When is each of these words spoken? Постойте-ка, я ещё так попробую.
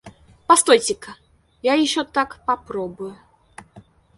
Постойте-ка, 0.51 1.13
я 1.69 1.73
ещё 1.81 2.03
так 2.17 2.35
попробую. 2.47 3.15